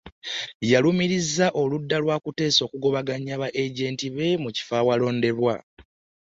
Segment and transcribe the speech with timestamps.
[0.71, 5.53] Yalumirizza oludda lwa Kuteesa okugobaganya ba ajenti be mu bifo awalonderwa